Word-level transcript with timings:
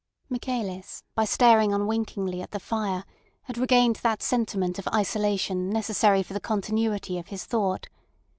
Michaelis 0.29 1.03
by 1.13 1.25
staring 1.25 1.75
unwinkingly 1.75 2.41
at 2.41 2.49
the 2.49 2.59
fire 2.59 3.05
had 3.43 3.59
regained 3.59 3.97
that 3.97 4.23
sentiment 4.23 4.79
of 4.79 4.87
isolation 4.87 5.69
necessary 5.69 6.23
for 6.23 6.33
the 6.33 6.39
continuity 6.39 7.19
of 7.19 7.27
his 7.27 7.45
thought. 7.45 7.87